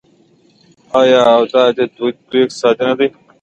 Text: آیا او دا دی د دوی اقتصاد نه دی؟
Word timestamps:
آیا 0.99 1.21
او 1.33 1.41
دا 1.51 1.63
دی 1.75 1.85
د 1.89 1.97
دوی 2.29 2.39
اقتصاد 2.45 2.75
نه 2.87 2.93
دی؟ 2.99 3.07